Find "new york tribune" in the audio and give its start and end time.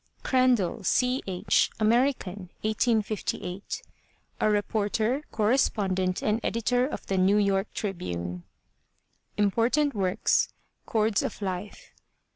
7.19-8.43